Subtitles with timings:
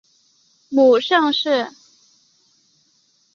[0.69, 1.69] 母盛氏。